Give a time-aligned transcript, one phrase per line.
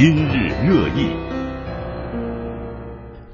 [0.00, 1.10] 今日热议。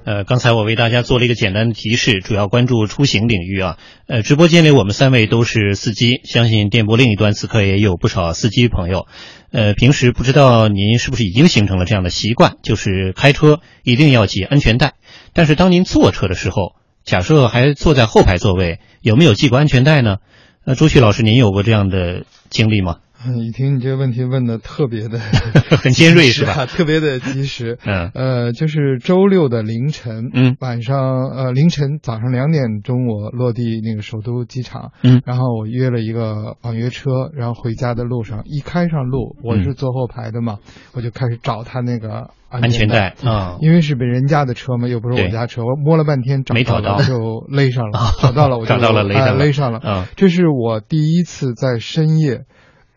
[0.04, 3.78] 呃，刚才我为大家做了一个简单的提示，主要关注出行领域啊。
[4.08, 9.06] 呃，直播间里我们三位都是司机，相信电波另一端此刻也有不少司机朋友。
[9.52, 14.94] 呃，平时不知道您是不是已经形成了这样的习惯，就是开车一定要系安全带。
[15.34, 16.74] 但是当您坐车的时候，
[17.04, 20.16] 假设还坐在后排座位，有没有系过安全带呢？
[20.64, 22.96] 呃，朱旭老师，您有过这样的经历吗？
[23.24, 25.18] 嗯，雨婷，你这个问题问的特别的
[25.82, 26.66] 很尖锐是吧？
[26.66, 27.78] 特别的及时。
[27.84, 40.58] 嗯，呃，就是周六的凌晨，嗯，晚上呃凌晨早上两点钟我落地那个首都机场，嗯，然后我约了一个网约车，然后回家的路上一开上路，我是坐后排的嘛，
[40.92, 52.44] 我就开始找他那个安全带啊，因为是别人家的车嘛，又不是我家车，我摸了半天没找到，就勒上了，找到了，我 找到了勒上勒上了，啊，这是我第一次在深夜，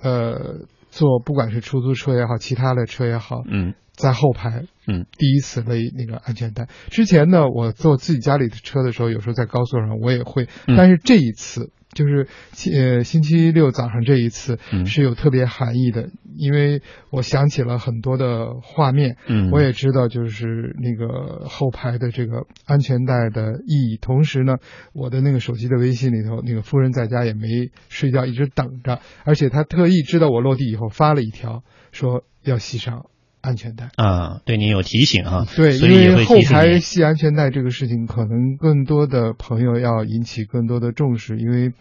[0.01, 0.67] 呃。
[0.91, 6.67] 坐不管是出租车也好，其他的车也好，嗯，在后排，嗯，第一次勒那个安全带。
[6.89, 11.71] 之前呢，我坐自己家里的车的时候，有时候在高速上我也会，但是这一次。
[11.93, 12.27] 就是
[12.71, 23.97] 呃星期六早上这一次是有特别含义的，因为我想起了很多的画面，嗯，我也知道就是那个后排的这个安全带的意义。
[23.99, 24.57] 同时呢，
[24.93, 27.47] 我的那个手机的微信里头，那个夫人在家也没
[27.89, 33.07] 睡觉，一直等着，而且她特意知道我落地以后发了一条，说要系上。
[33.49, 41.73] 安全带啊，对您有提醒啊，对，因为后排系安全带这个事情，可能更多的朋友要引起更多的重视，因为，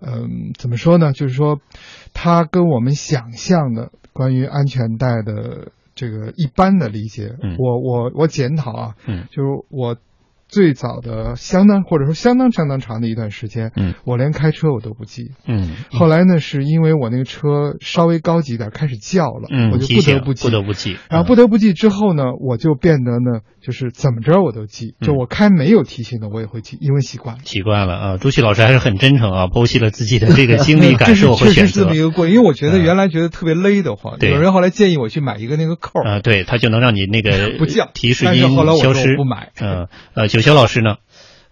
[0.00, 1.12] 嗯，怎么说呢？
[1.12, 1.60] 就是说，
[2.14, 9.96] 它跟我们想象的关于安全带的这个一般的理解，我我我检讨啊，嗯，就是我。
[10.52, 28.16] 最早的相当或者说相当相当长的一段时间，嗯，我连开车我都不记，嗯，后来呢，是因为我那个车稍微高级点，开始叫了，嗯，我就不得不记，不得不记，然后不得不记之后呢，我就变得呢，就是怎么着我都记，就我开没有提醒的我也会记，因为习惯了，习惯了啊。
[28.18, 32.34] 朱旭老师还是很真诚啊，剖析了自己的这个经历 感受和选择，确实这么一个过程。
[32.34, 40.96] 因为我觉得原来觉得特别勒得慌，有人后来建议我去买一个那个扣啊，对，他就能让你那个 不叫提示音消失，不买，嗯，呃，九霄老师呢？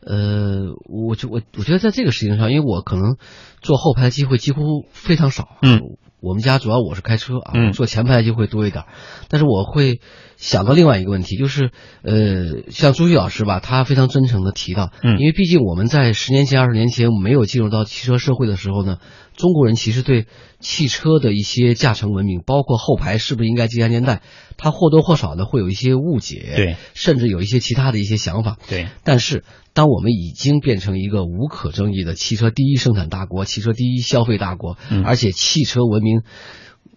[0.03, 3.17] 呃，我就我我觉得在这个事情上，因为我可能
[3.61, 5.59] 坐后排的机会几乎非常少。
[5.61, 5.81] 嗯，
[6.23, 8.84] 我们家主要我是开车啊，嗯，坐前排机会多一点。
[9.28, 10.01] 但是我会
[10.39, 11.71] 想到另外一个问题，就是
[12.03, 18.97] 呃，像朱旭老师吧，他非常真诚的提到，嗯，因为毕竟我们在十年前、二十年前没有进入到汽车社会的时候呢，
[19.41, 20.27] 中国人其实对
[20.61, 24.23] 汽车的一些驾乘文明，包括后排是不是应该系安全带，
[24.56, 29.45] 他或多或少的会有一些误解，对，甚至有一些其他的一些想法，对，但是。
[29.73, 36.22] 当我们已经变成一个无可争议的汽车第一生产大国、汽车第一消费大国，而且汽车文明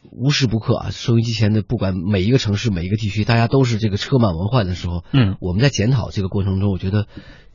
[0.10, 7.06] 无时不刻啊，收音机前的不管每一个城市、每一个地区，大家都是这个车满文患的时候，嗯，我们在检讨这个过程中，我觉得，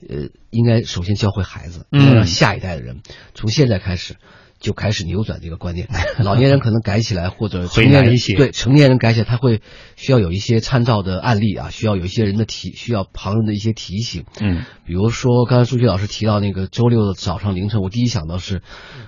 [0.09, 3.00] 呃，应该首先教会孩子，要让下一代的人
[3.34, 4.15] 从现在开始。
[4.60, 5.88] 就开始扭转这个观念，
[6.22, 9.60] 老年人可能改起来，或者成年人对成年人改起来，他会
[9.96, 14.24] 需要有一些参照的案例啊，需要有一些人的提，需要旁人的一些提醒。
[14.41, 18.62] 嗯，比如说刚才朱旭老师提到那个周六的早上凌晨，我第一想到是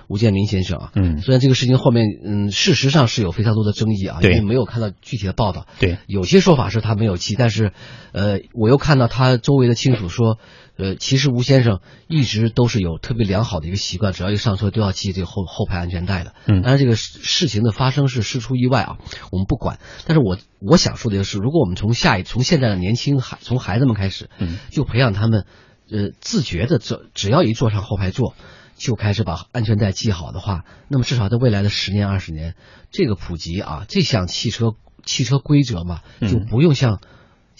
[0.07, 0.91] 吴建民先生啊。
[0.95, 5.67] 嗯，虽然这个事情后面嗯事实上是有非常多的争议啊，因为没有看到具体的报道。
[5.79, 7.73] 对，有些说法是他没有记，但是
[8.13, 10.37] 呃我又看到他周围的亲属说。
[10.77, 16.33] 呃，其实吴先生一直都是有特别良好的一个习惯，只要一上车都要系这个后后排安全带的。
[16.45, 18.97] 嗯，当然这个事情的发生是事出意外啊，
[19.31, 19.79] 我们不管。
[20.05, 25.45] 但是我我想说的就是，如果我们从下一从现在的年轻孩从孩子们开始，嗯，就培养他们，
[25.91, 28.35] 呃，自觉的坐，只要一坐上后排座，
[28.75, 32.55] 就开始把安全带系好的话，那么至少在未来的十年二十年，
[32.91, 34.75] 这个普及啊，这项汽车
[35.05, 36.99] 汽车规则嘛，就不用像。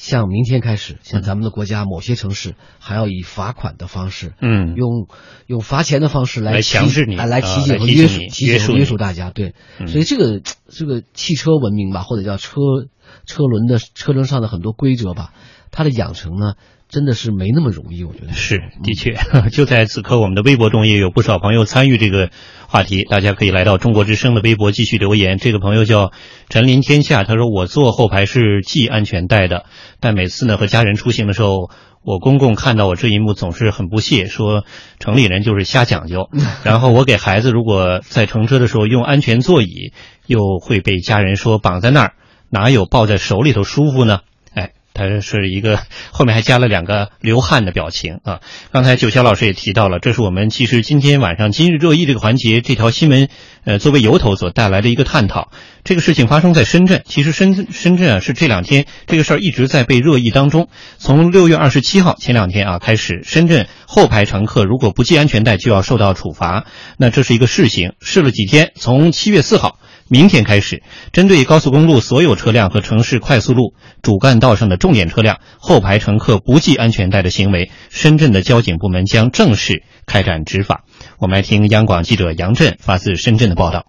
[0.02, 5.08] 像明天开始，像咱们的国家某些城市还要以罚款的方式，嗯，用
[5.46, 9.30] 用罚钱的方式来强制你，来提醒和约束提醒约束大家。
[9.30, 9.54] 对，
[9.86, 12.56] 所以这个这个汽车文明吧，或者叫车
[13.28, 15.34] 车轮的车轮上的很多规则吧，
[15.70, 16.56] 它的养成呢。
[16.92, 19.16] 真的是没那么容易，我觉得是的确。
[19.50, 22.30] 就在此刻，我们的微博中也有不少朋友参与这个
[22.68, 25.38] 话题，大家可以来到中国之声的微博继续留言。
[25.38, 26.12] 这个朋友叫
[26.50, 29.66] 陈林天下，他说：“我坐后排是系安全带的，
[30.02, 31.70] 但每次呢和家人出行的时候，
[32.04, 34.66] 我公公看到我这一幕总是很不屑，说
[35.00, 36.30] 城里人就是瞎讲究。
[36.66, 39.94] 然后我给孩子如果在乘车的时候用安全座椅，
[40.28, 42.14] 又会被家人说绑在那儿
[42.50, 44.20] 哪有抱在手里头舒服呢？”
[45.10, 45.80] 他是一个
[46.12, 48.40] 后面还加了两个流汗的表情啊。
[48.72, 53.30] 刚才九霄老师也提到了，这是我们其实今天晚上今日热议这个环节这条新闻
[53.66, 55.52] 呃作为由头所带来的一个探讨。
[55.84, 60.68] 这个事情发生在深圳，其实深深圳啊是这两天这个事儿一直在被热议当中。
[60.98, 66.66] 从六月二十七号前两天啊开始，深圳后排乘客如果不系安全带就要受到处罚，
[66.98, 69.80] 那这是一个试行，试了几天，从七月四号。
[70.12, 80.84] 明天开始，针对高速公路所有车辆和城市快速路主干道上的重点车辆后排乘客不系安全带的行为，深圳的交警部门将正式开展执法。
[81.18, 83.86] 我们来听央广记者杨震发自深圳的报道。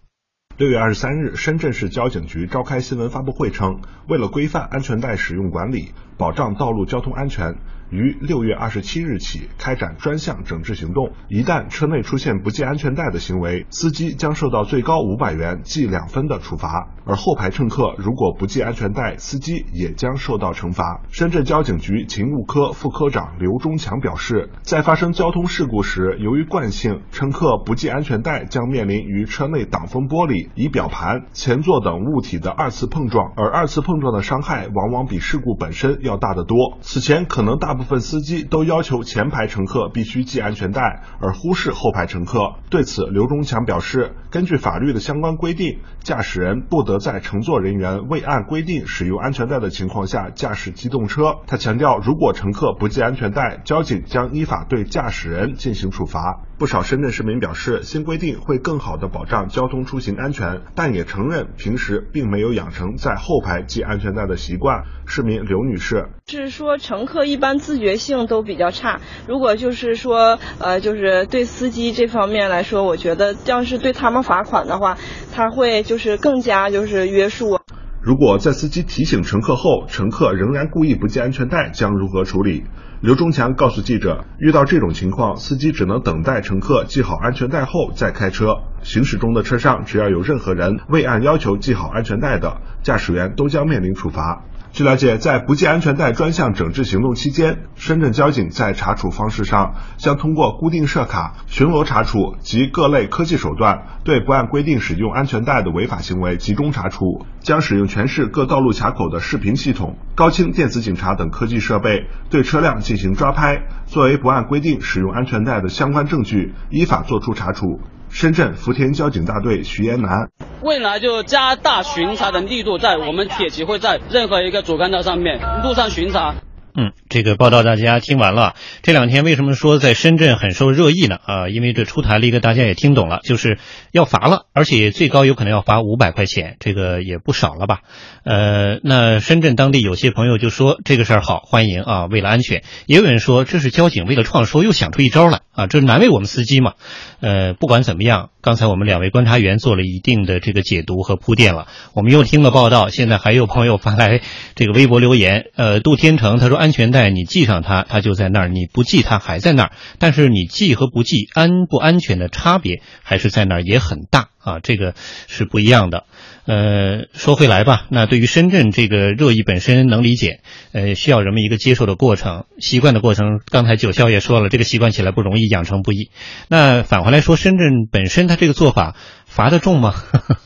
[0.57, 7.57] 六月二十三日，深圳市交警局召开新闻发布会称，为了规范安全带使用管理，保障道路交通安全。
[7.93, 21.03] 于六月二十七日起开展专项整治行动，一旦车内出现不系安全带的行为，司机将受到最高五百元记两分的处罚；而后排乘客如果不系安全带，司机也将受到惩罚。
[21.11, 36.79] 深圳交警局勤务科副科长刘忠强表示，在发生交通事故时，由于惯性，乘客不系安全带将面临与车内挡风玻璃、仪表盘、前座等物体的二次碰撞，而二次碰撞的伤害往往比事故本身要大得多。
[36.81, 42.55] 此前可能大部部分司机都要求前排乘客必须系安全带，而忽视后排乘客。
[42.71, 51.39] 对此，刘忠强表示，根据法律的相关规定，驾驶人不得在乘坐人员未按规定使用安全带的情况下驾驶机动车。
[51.47, 56.43] 他强调，如果乘客不系安全带，交警将依法对驾驶人进行处罚。
[56.59, 64.85] 不少深圳市民表示，新规定会更好地保障交通出行安全，但也承认平时并没有养成在后排系安全带的习惯。
[65.05, 69.01] 市民刘女士是说，乘客一般自觉性都比较差。
[69.27, 74.97] 如果就是说，呃，就是对司机这方面来说，我觉得要是对他们罚款的话，
[75.35, 77.59] 他会就是更加就是约束。
[78.01, 82.65] 如果在司机提醒乘客后，乘客仍然故意不系安全带，将如何处理？
[83.03, 88.59] 刘忠强告诉记者，遇到这种情况，司机只能等待乘客系好安全带后再开车。
[88.85, 94.45] 行驶中的车上，只要有任何人未按要求系好安全带的，驾驶员都将面临处罚。
[94.73, 107.27] 据了解，在不系安全带专项整治行动期间，深圳交警在查处方式上将通过固定设卡、巡逻查处及各类科技手段，对不按规定使用安全带的违法行为集中查处。
[107.41, 117.79] 将使用全市各道路卡口的视频系统、高清电子警察等科技设备，对车辆进行抓拍，作为不按规定使用安全带的相关证据，依法作出查处。
[118.13, 120.29] 深圳福田交警大队徐延南，
[120.61, 126.35] 未来就加大巡查的力度，在我们铁骑会在任何一个主干道上面路上巡查。
[126.77, 128.55] 嗯，这个报道大家听完了。
[128.83, 131.19] 这两天为什么说在深圳很受热议呢？
[131.23, 133.59] 啊，因为这出台了一个大家也听懂了，就是
[133.91, 137.81] 要罚了，而且最高有可能要罚五百块钱，这个也不少了吧？
[138.25, 142.63] 呃，那深圳当地有些朋友就说这个事儿好，欢迎啊，为了安全。
[142.87, 146.73] 也有人说这是交警为了创收又想出一招来啊，这难为我们司机嘛。
[147.21, 151.67] 呃，不管怎么样，刚才我们两位观察员做了一定的这个解读和铺垫了。
[151.93, 154.23] 我们又听了报道，现在还有朋友发来
[154.55, 155.51] 这个微博留言。
[155.57, 156.63] 呃，杜天成他说。
[156.63, 159.73] 安全带你系上它，它就在那儿；你不系它还在那儿。
[159.99, 164.61] 但是你系和不系，安不安全的差别还是在那儿，也很大啊。
[164.63, 164.95] 这个
[165.29, 166.05] 是不一样的。
[166.45, 170.41] 呃，说回来吧，那对于深圳这个热议本身能理解，
[170.73, 173.41] 呃，需要人们一个接受的过程、习惯的过程。
[173.51, 176.11] 刚才九霄也说了，这个习惯起来不容易，养成不易。
[176.49, 179.95] 那返回来说，深圳本身它这个做法罚得重吗？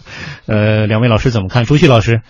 [0.45, 1.65] 呃，两位老师怎么看？
[1.65, 2.21] 朱旭老师。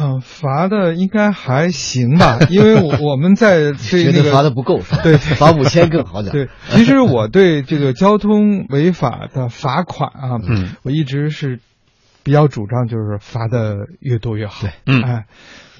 [0.00, 6.32] 嗯，罚的应该还行吧， 因为我我们在对那个罚的不够，对， 罚五千更好点。
[6.32, 11.60] 对，其实我对这个交通违法的罚款啊，嗯，我一直是。
[12.28, 14.60] 比较主张就是罚的越多越好。
[14.60, 15.24] 对，嗯，哎，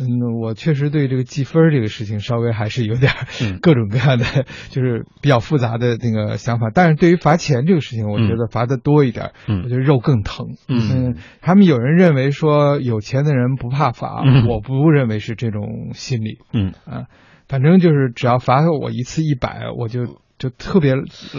[0.00, 3.12] 嗯，我确实对这个记分这个事情稍微还是有点
[3.60, 4.24] 各种各样的，
[4.70, 6.70] 就是比较复杂的那个想法。
[6.72, 10.56] 但是对于罚钱这个事情，我觉得罚的多一点，嗯，我觉得肉更疼。
[10.68, 16.38] 嗯，他们有人认为说有钱的人不怕罚，我不认为是这种心理。
[16.54, 17.08] 嗯啊，
[17.46, 20.16] 反正就是只要罚我一次一百，我就。
[20.38, 20.94] 就特别，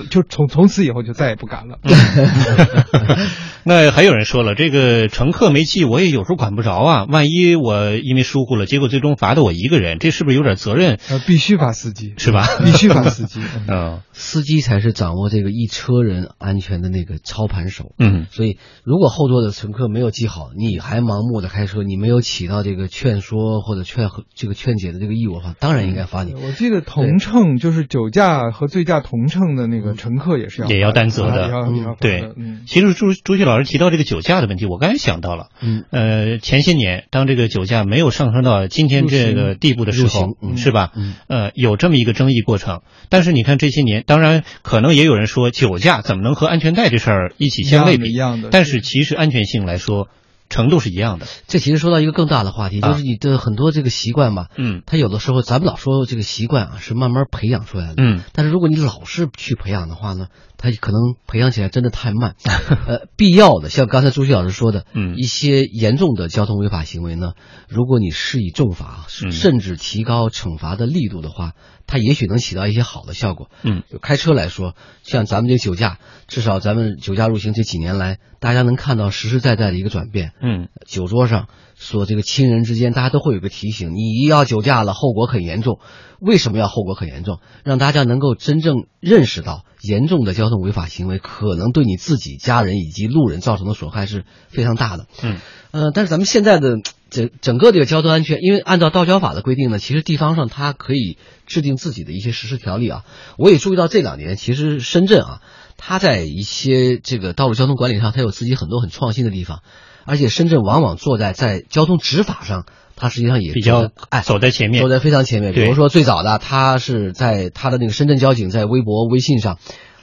[0.10, 1.80] 就从从此以后就再也不敢了。
[3.66, 7.06] 那还有人说了，这个乘客没系，我也有时候管不着啊。
[7.08, 11.00] 万一我因为疏忽了，结果最终罚的我一个人，这是不是有点责任？
[11.10, 12.46] 呃，必须罚司机，是吧？
[12.66, 13.40] 必须罚司机。
[13.70, 17.94] 嗯，司机才是掌握这个一车人安全的那个操盘手。
[18.00, 26.34] 嗯，所以如果后座的乘客没有系好，你还盲目的开车，你没有起到这个劝说或者劝这个劝解的这个义务的话，当然应该罚你。
[26.34, 28.84] 我记得同乘就是酒驾和醉。
[28.90, 32.34] 驾同乘的那个乘客也是要也要担责的，也要也要对。
[32.36, 40.92] 嗯，其实朱朱旭老师提到这个酒驾的问题，我刚才想到了，嗯，呃，前些年当这个酒驾没有上升到今天这个地步的时候，是吧？
[40.96, 42.82] 嗯，呃，有这么一个争议过程。
[43.10, 48.12] 但是你看这些年，当然可能也有人说酒驾怎么能和安全带这事儿一起相类比？
[48.12, 50.08] 一样的，但是其实安全性来说。
[50.50, 60.28] 程度是一样的，这其实说到一个更大的话题，就是你的很多这个习惯吧，嗯，他有的时候咱们老说这个习惯啊是慢慢培养出来的，嗯，但是如果你老是去培养的话呢，
[60.58, 62.36] 他可能培养起来真的太慢，
[62.88, 67.34] 呃，必要的像刚才朱旭老师说的，嗯，一些严重的交通违法行为呢，
[67.68, 71.54] 如果你施以重罚，甚至提高惩罚的力度的话，
[71.90, 80.34] 它也许能起到一些好的效果，嗯，就开车来说，像咱们这酒驾，至少咱们酒驾入刑这几年来，大家能看到实实在在的一个转变。
[80.40, 85.80] 嗯，酒桌上说这个亲人之间，大家都会有个提醒：你一要酒驾了，后果很严重。
[86.20, 87.40] 为什么要后果很严重？
[87.64, 95.08] 让大家能够真正认识到，严重的交通违法行为可能对你自己、家人以及路人造成的损害是非常大的。
[95.24, 95.38] 嗯，
[95.72, 96.76] 呃，但是咱们现在的
[97.10, 103.04] 整整个这个交通安全，因为按照道交法的规定呢，其实地方上它可以制定自己的一些实施条例啊。
[103.38, 105.42] 我也注意到这两年，其实深圳啊，
[105.78, 109.62] 它在一些这个道路交通管理上，它有自己很多很创新的地方。
[110.06, 115.54] 而且深圳往往坐在在交通执法上，它实际上也比较哎走在前面，走在非常前面。
[115.54, 119.60] 比如说最早的，它是在它的那个深圳交警在微博、微信上，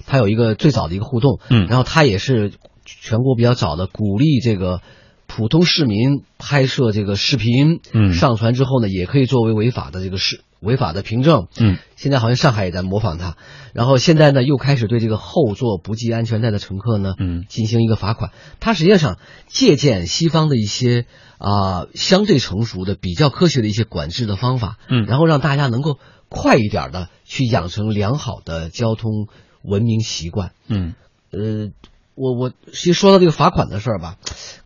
[0.06, 2.52] 它有一个最早的一个互动，嗯，然后它也是
[2.84, 4.80] 全国比较早的鼓励这个
[5.26, 13.36] 普通市民拍摄这个视频，嗯，上传之后呢，也可以作为违法的这个视违法的凭证，嗯，现在好像上海也在模仿它，
[13.74, 18.30] 然后现在呢又开始对这个后座不系安全带的乘客呢，嗯，进行一个罚款。
[18.60, 21.06] 它实际上借鉴西方的一些
[21.38, 29.28] 啊相对成熟的、比较科学的一些管制的方法，嗯，然后让大家能够快一点的去养成良好的交通
[29.62, 30.94] 文明习惯，嗯，
[31.30, 31.70] 呃。
[32.16, 34.16] 我我其实说到这个罚款的事儿吧，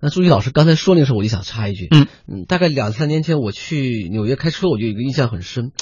[0.01, 5.73] 那朱毅老师刚才说那个时候，我就想插一句，嗯嗯，大概两三年前我去纽约开车，我就有一个印象很深，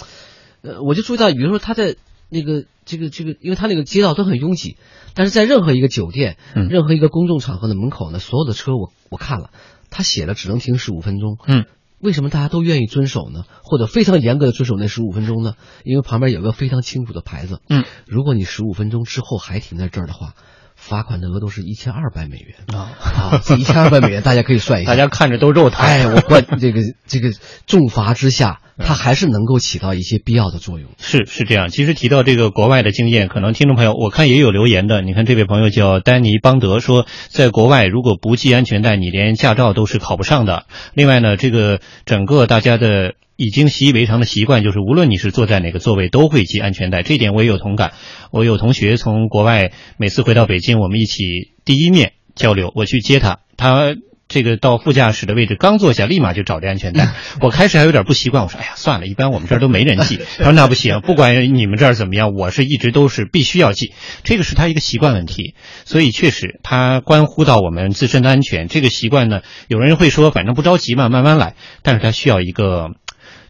[0.62, 1.96] 呃，我就注意到，比如说他在
[2.30, 4.78] 那个这个这个，因为他那个街道都很拥挤，
[5.12, 9.50] 但是在任何一个酒店、嗯、任何一个公众场合的门口呢，所有的车我我看了，
[9.90, 11.66] 他写了只能停十五分钟，嗯，
[12.00, 13.44] 为什么大家都愿意遵守呢？
[13.62, 15.52] 或者非常严格的遵守那十五分钟呢？
[15.84, 20.32] 因为旁边有个非常清楚的牌子，嗯，如果你十五分钟之后还停在这儿的话。
[20.78, 22.88] 罚款的额度是一千二百美元啊！
[23.02, 25.84] 啊，这一千二百美元大家可以算一下， 大家看着都肉疼。
[25.84, 27.30] 哎，我关这个这个
[27.66, 30.88] 重罚之下，它还是能够起到一些必要的作用。
[30.98, 31.68] 是是这样。
[31.68, 35.02] 其实提到这个国外的经验，可能听众朋友我看也有留言的。
[35.02, 40.66] 你看这位朋友叫丹尼邦德说，在国外如果不系安全带，你连驾照都是考不上的。
[40.94, 43.14] 另外呢，这个整个大家的。
[43.40, 47.04] 已经习以为常的习惯就是，无论你是坐在哪个座位，都会系安全带。
[47.04, 47.92] 这点我也有同感。
[48.32, 51.22] 我有同学从国外每次回到北京，我们一起
[51.64, 53.94] 第一面交流，我去接他，他
[54.28, 57.08] 这个到副驾驶的位置刚坐下，立马就找这安全带。
[57.40, 60.20] 我开始还有点不习惯，我说：“哎呀，算了，一般我们这儿都没人系。
[60.38, 63.94] ”他说：“那不行，不管你们这儿怎么样，我是一直都是必须要系。
[64.24, 65.54] 这个是他一个习惯问题，
[65.84, 68.68] 所以确实它关乎到我们自身的安全。
[68.68, 71.54] 这个习惯呢，有人会说，反正不着急嘛，慢慢来。
[71.82, 72.90] 但是它需要一个。”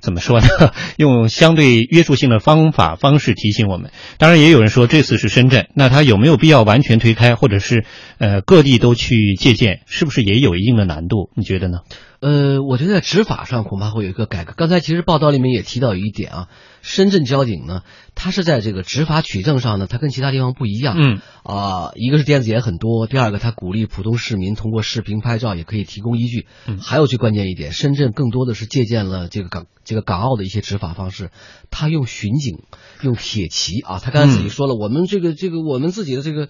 [0.00, 0.46] 怎么说呢？
[0.96, 3.90] 用相对约束性的方法方式提醒我们。
[4.18, 7.84] 当然，也有人说这次是深圳，那他有没有必要完全推开，或者是
[8.18, 11.30] 呃各地都去借鉴，是不是也有一定的难度？
[11.34, 11.78] 你觉得呢？
[12.20, 14.52] 呃，我觉得在执法上恐怕会有一个改革。
[14.56, 16.48] 刚才其实报道里面也提到有一点啊，
[16.82, 17.82] 深圳交警呢，
[18.16, 20.96] 他是在这个执法取证上呢，他跟其他地方不一样。
[20.98, 26.46] 嗯啊，一个是电子眼很多，第二个他鼓励普通市民通过视频拍照也可以提供依据。
[26.66, 31.30] 嗯，还有最关键一点，深圳更多的是借鉴了这个港这个港澳的一些执法方式，
[31.70, 32.64] 他用巡警，
[33.02, 36.48] 用铁骑啊，他刚才自己说了，我们这个这个我们自己的这个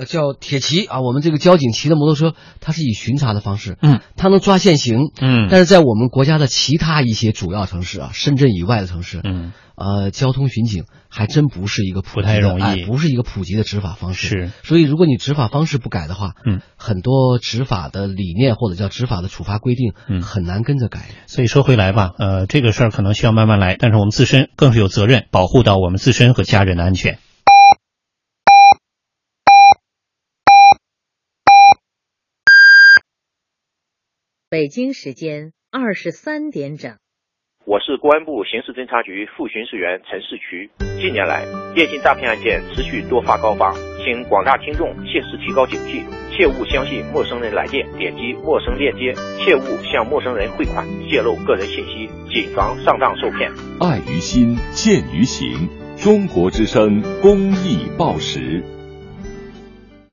[0.00, 5.10] 呃叫铁骑啊，我们这个交警骑的摩托车，它是以巡查的方式，嗯，它能抓现行。
[5.20, 14.28] 嗯，但是在我们国家的其他一些主要城市啊，深圳以外的城市，嗯，呃，交通巡警还真不是一个不太容易、哎，不是一个普及的执法方式。
[14.28, 21.10] 是，所以如果你执法方式不改的话，嗯，很多执法的理念或者叫执法的处罚规定，嗯，很难跟着改。
[21.26, 27.18] 所以说回来吧，呃，这个事儿可能需要慢慢来，但是我们自身更是有责任保护到我们自身和家人的安全。
[34.50, 36.98] 北京时间二十三点整，
[37.64, 40.68] 我是公安部刑事侦查局副巡视员陈世渠。
[41.00, 46.02] 近年来，电信诈骗案件持续多发高发，请广大听众切实提高警惕，
[46.34, 53.52] 切勿相信陌生人来电，点击陌生链接，切勿向陌生人汇款，泄露个人信息，谨防上当受骗。
[53.78, 55.70] 爱于心，见于行。
[55.94, 58.64] 中国之声公益报时。